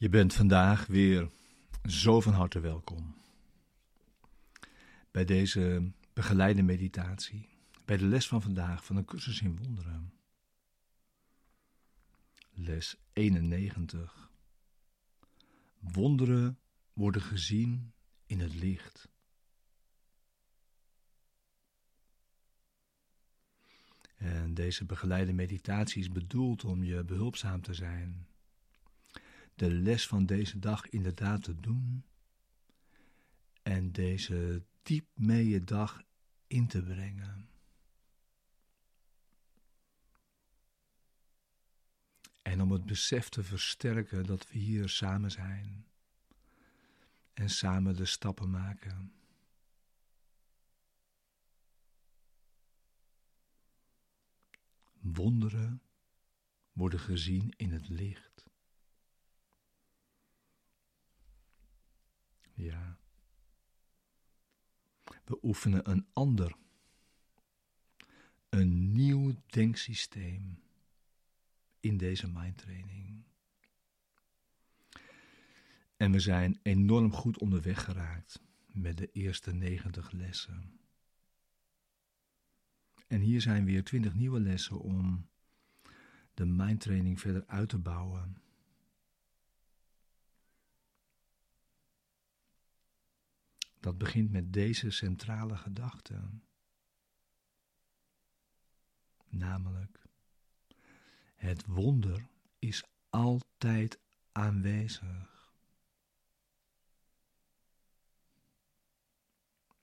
[0.00, 1.30] Je bent vandaag weer
[1.84, 3.16] zo van harte welkom
[5.10, 7.48] bij deze begeleide meditatie,
[7.84, 10.12] bij de les van vandaag van een cursus in wonderen.
[12.50, 14.30] Les 91.
[15.78, 16.58] Wonderen
[16.92, 17.92] worden gezien
[18.26, 19.08] in het licht.
[24.16, 28.27] En deze begeleide meditatie is bedoeld om je behulpzaam te zijn
[29.58, 32.04] de les van deze dag inderdaad te doen
[33.62, 36.02] en deze diep mee dag
[36.46, 37.48] in te brengen.
[42.42, 45.86] En om het besef te versterken dat we hier samen zijn
[47.34, 49.12] en samen de stappen maken.
[55.00, 55.82] Wonderen
[56.72, 58.47] worden gezien in het licht.
[62.58, 62.98] Ja.
[65.24, 66.56] We oefenen een ander,
[68.48, 70.62] een nieuw denksysteem
[71.80, 73.24] in deze mindtraining.
[75.96, 80.80] En we zijn enorm goed onderweg geraakt met de eerste 90 lessen.
[83.06, 85.28] En hier zijn weer 20 nieuwe lessen om
[86.34, 88.42] de mindtraining verder uit te bouwen
[93.80, 96.30] dat begint met deze centrale gedachte.
[99.28, 100.02] Namelijk,
[101.34, 102.28] het wonder
[102.58, 103.98] is altijd
[104.32, 105.52] aanwezig.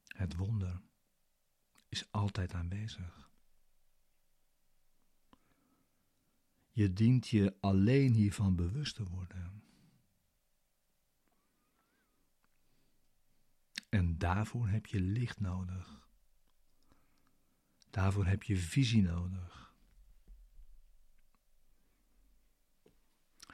[0.07, 0.81] Het wonder
[1.89, 3.29] is altijd aanwezig.
[6.71, 9.63] Je dient je alleen hiervan bewust te worden.
[13.95, 16.07] En daarvoor heb je licht nodig.
[17.89, 19.73] Daarvoor heb je visie nodig.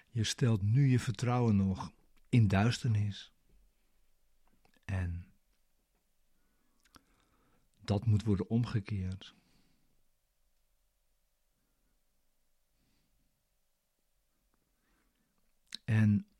[0.09, 1.91] Je stelt nu je vertrouwen nog
[2.29, 3.33] in duisternis.
[4.85, 5.25] En
[7.79, 9.35] dat moet worden omgekeerd.
[15.83, 16.30] En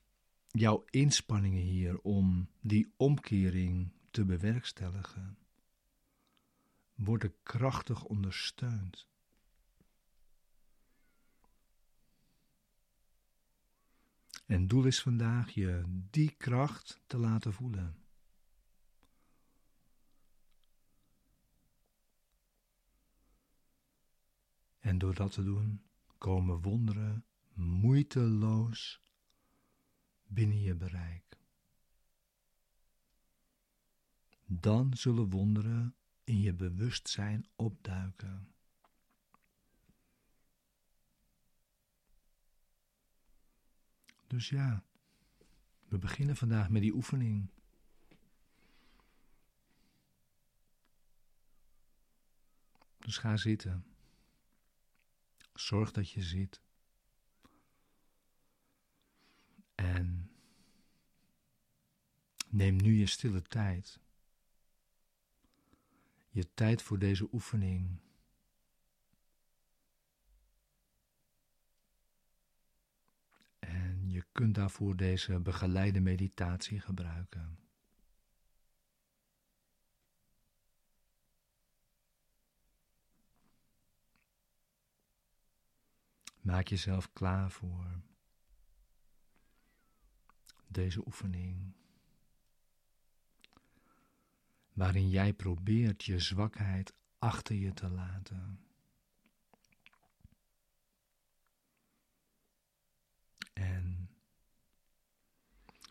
[0.51, 5.37] jouw inspanningen hier om die omkering te bewerkstelligen,
[6.95, 9.07] worden krachtig ondersteund.
[14.45, 17.95] En doel is vandaag je die kracht te laten voelen.
[24.79, 25.81] En door dat te doen
[26.17, 29.00] komen wonderen moeiteloos
[30.33, 31.37] binnen je bereik.
[34.45, 38.53] Dan zullen wonderen in je bewustzijn opduiken.
[44.27, 44.83] Dus ja,
[45.87, 47.49] we beginnen vandaag met die oefening.
[52.97, 53.85] Dus ga zitten.
[55.53, 56.61] Zorg dat je zit.
[62.51, 63.99] Neem nu je stille tijd.
[66.29, 67.99] Je tijd voor deze oefening.
[73.59, 77.59] En je kunt daarvoor deze begeleide meditatie gebruiken.
[86.41, 88.01] Maak jezelf klaar voor
[90.67, 91.73] deze oefening,
[94.73, 98.59] waarin jij probeert je zwakheid achter je te laten.
[103.53, 104.09] En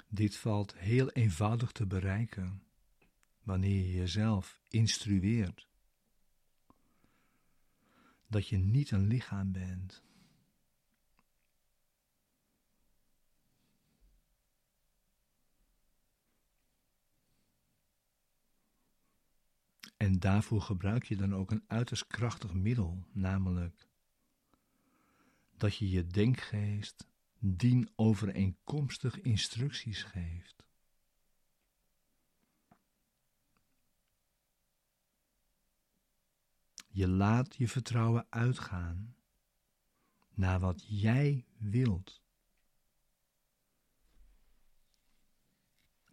[0.09, 2.63] dit valt heel eenvoudig te bereiken
[3.43, 5.69] wanneer je jezelf instrueert
[8.27, 10.03] dat je niet een lichaam bent
[20.01, 23.89] En daarvoor gebruik je dan ook een uiterst krachtig middel, namelijk
[25.57, 27.07] dat je je denkgeest
[27.39, 30.67] dien overeenkomstig instructies geeft.
[36.89, 39.17] Je laat je vertrouwen uitgaan
[40.35, 42.23] naar wat jij wilt.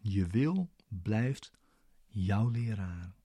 [0.02, 1.52] Je wil blijft
[2.08, 3.16] jouw leraar.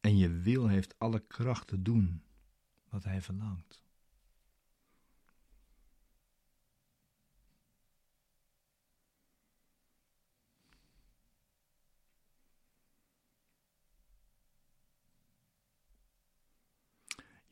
[0.00, 2.22] En je wil heeft alle kracht te doen
[2.88, 3.84] wat hij verlangt.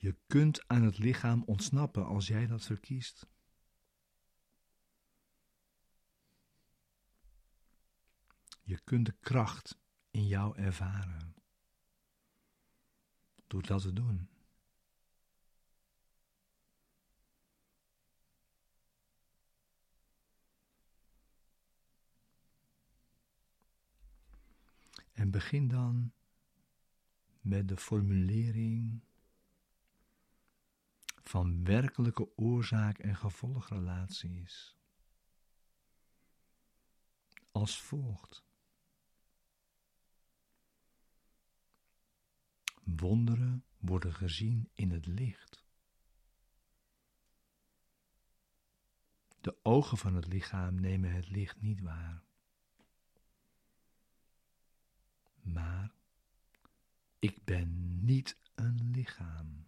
[0.00, 3.26] Je kunt aan het lichaam ontsnappen als jij dat verkiest.
[8.62, 9.78] Je kunt de kracht
[10.10, 11.37] in jou ervaren.
[13.48, 14.28] Door dat te doen.
[25.12, 26.12] En begin dan
[27.40, 29.00] met de formulering
[31.22, 34.76] van werkelijke oorzaak- en gevolgrelaties.
[37.52, 38.47] Als volgt.
[42.96, 45.66] Wonderen worden gezien in het licht.
[49.40, 52.22] De ogen van het lichaam nemen het licht niet waar.
[55.40, 55.94] Maar
[57.18, 59.66] ik ben niet een lichaam.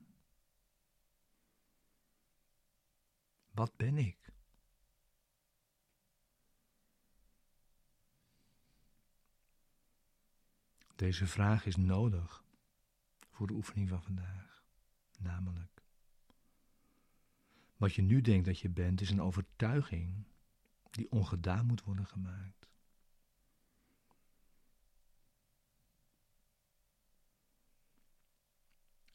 [3.51, 4.33] Wat ben ik?
[10.97, 12.49] Deze vraag is nodig
[13.41, 14.65] voor de oefening van vandaag.
[15.19, 15.83] Namelijk,
[17.77, 20.27] wat je nu denkt dat je bent, is een overtuiging
[20.91, 22.69] die ongedaan moet worden gemaakt.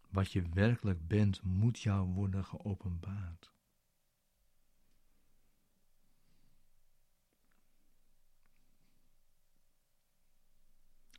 [0.10, 3.52] Wat je werkelijk bent, moet jou worden geopenbaard.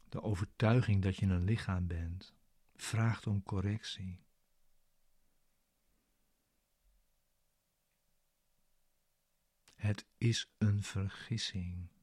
[0.08, 2.34] De overtuiging dat je een lichaam bent,
[2.76, 4.24] vraagt om correctie.
[9.74, 11.95] Het is een vergissing.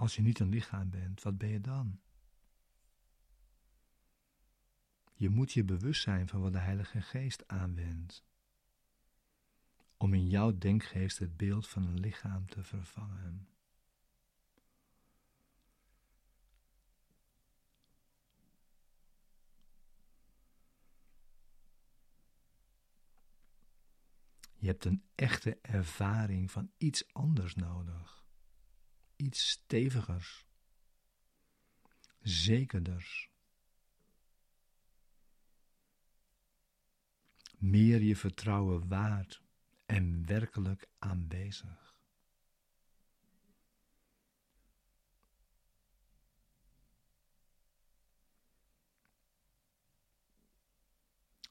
[0.00, 2.00] Als je niet een lichaam bent, wat ben je dan?
[5.14, 8.24] Je moet je bewust zijn van wat de Heilige Geest aanwendt.
[9.96, 13.48] Om in jouw denkgeest het beeld van een lichaam te vervangen.
[24.56, 28.19] Je hebt een echte ervaring van iets anders nodig
[29.20, 30.46] iets stevigers,
[32.20, 33.30] zekerders.
[37.58, 39.42] Meer je vertrouwen waard
[39.86, 41.94] en werkelijk aanwezig.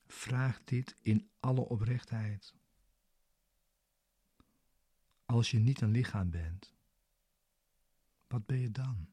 [0.08, 2.56] Vraag dit in alle oprechtheid.
[5.26, 6.79] Als je niet een lichaam bent,
[8.30, 9.08] wat ben je dan?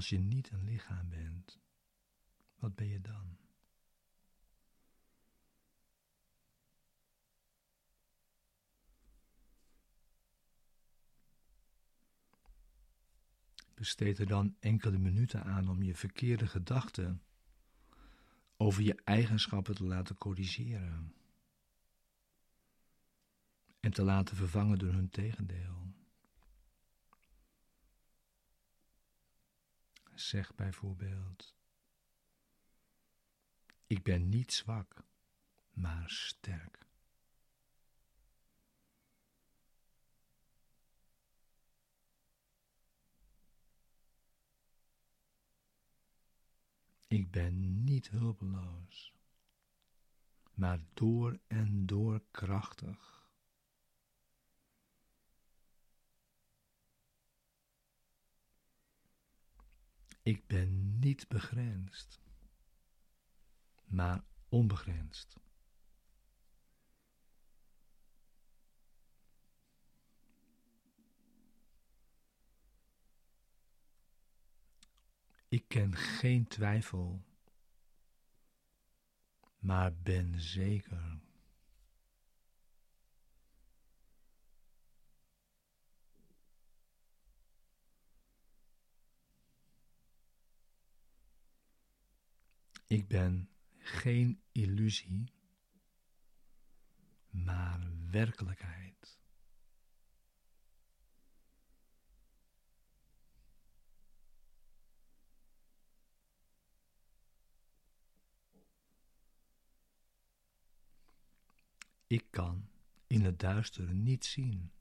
[0.00, 1.58] Als je niet een lichaam bent,
[2.58, 3.36] wat ben je dan?
[13.74, 17.22] Besteed er dan enkele minuten aan om je verkeerde gedachten
[18.56, 21.14] over je eigenschappen te laten corrigeren
[23.80, 25.99] en te laten vervangen door hun tegendeel.
[30.20, 31.54] Zeg bijvoorbeeld:
[33.86, 35.04] Ik ben niet zwak,
[35.70, 36.86] maar sterk.
[47.06, 49.14] Ik ben niet hulpeloos,
[50.54, 53.19] maar door en door krachtig.
[60.22, 62.20] Ik ben niet begrensd,
[63.84, 65.36] maar onbegrensd.
[75.48, 77.22] Ik ken geen twijfel,
[79.58, 81.20] maar ben zeker.
[92.90, 95.32] Ik ben geen illusie,
[97.28, 97.80] maar
[98.10, 99.18] werkelijkheid.
[112.06, 112.68] Ik kan
[113.06, 114.72] in het duister niet zien,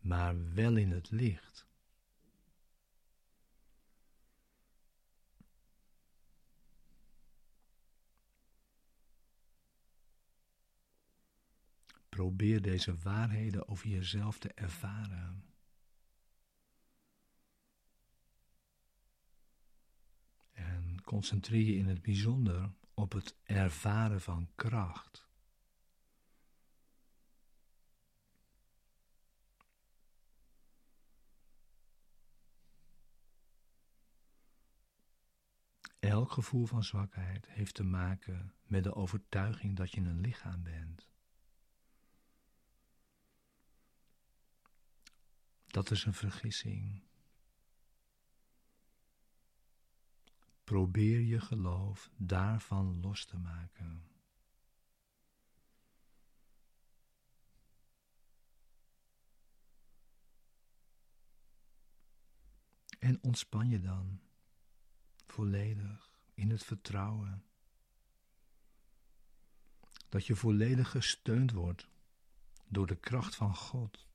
[0.00, 1.66] maar wel in het licht.
[12.16, 15.44] Probeer deze waarheden over jezelf te ervaren.
[20.52, 25.28] En concentreer je in het bijzonder op het ervaren van kracht.
[35.98, 41.15] Elk gevoel van zwakheid heeft te maken met de overtuiging dat je een lichaam bent.
[45.76, 47.02] Dat is een vergissing.
[50.64, 54.08] Probeer je geloof daarvan los te maken.
[62.98, 64.20] En ontspan je dan
[65.26, 67.44] volledig in het vertrouwen
[70.08, 71.88] dat je volledig gesteund wordt
[72.68, 74.06] door de kracht van God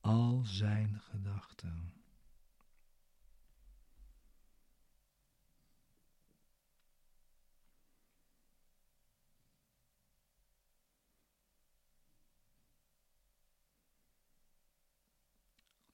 [0.00, 1.92] al zijn gedachten.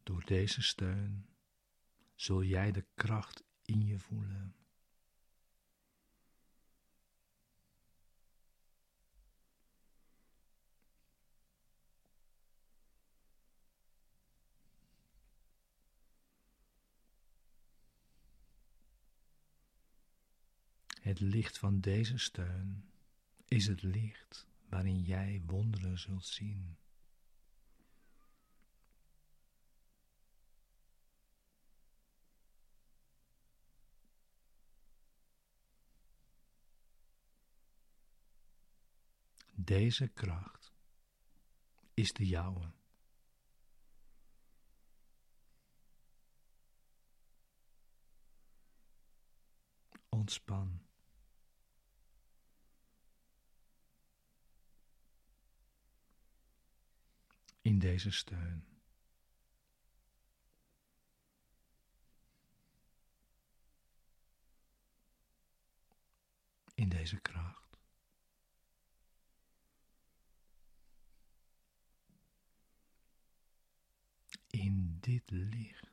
[0.03, 1.27] Door deze steun
[2.15, 4.64] zul jij de kracht in je voelen.
[21.05, 22.91] Het licht van deze steun
[23.45, 26.77] is het licht waarin jij wonderen zult zien.
[39.55, 40.73] Deze kracht
[41.95, 42.73] is de jouwe.
[50.09, 50.83] Ontspan.
[57.65, 58.65] In deze steun.
[66.75, 67.63] In deze kracht.
[74.51, 75.85] in dit licht.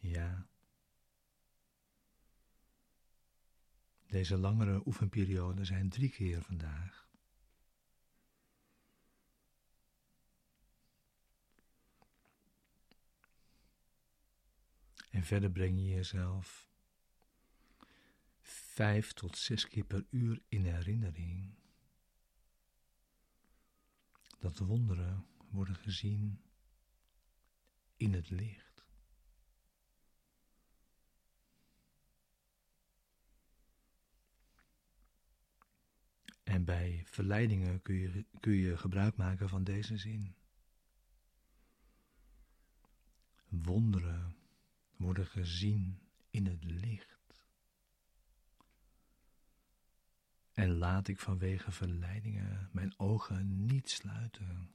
[0.00, 0.46] Ja.
[4.14, 7.08] Deze langere oefenperiode zijn drie keer vandaag.
[15.10, 16.70] En verder breng je jezelf
[18.40, 21.54] vijf tot zes keer per uur in herinnering.
[24.38, 26.42] Dat wonderen worden gezien
[27.96, 28.73] in het licht.
[36.44, 40.34] En bij verleidingen kun je, kun je gebruik maken van deze zin.
[43.48, 44.36] Wonderen
[44.96, 47.46] worden gezien in het licht.
[50.52, 54.74] En laat ik vanwege verleidingen mijn ogen niet sluiten.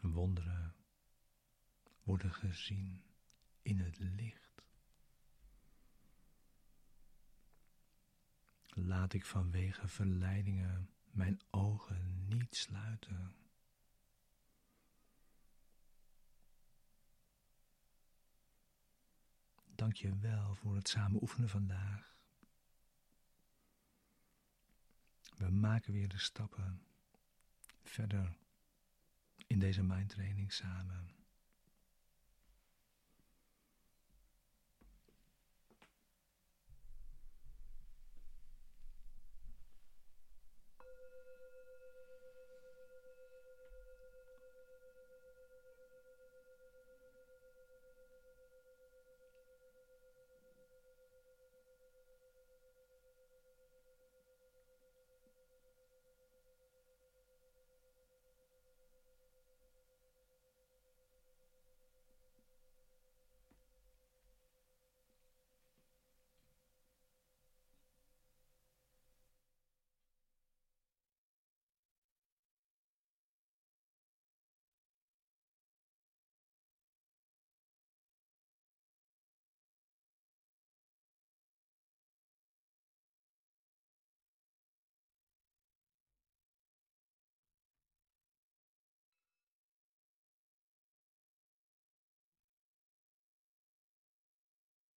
[0.00, 0.74] Wonderen
[2.02, 3.02] worden gezien
[3.64, 4.62] in het licht.
[8.66, 13.34] Laat ik vanwege verleidingen mijn ogen niet sluiten.
[19.64, 22.16] Dank je wel voor het samen oefenen vandaag.
[25.36, 26.82] We maken weer de stappen
[27.82, 28.36] verder
[29.46, 31.23] in deze mindtraining samen.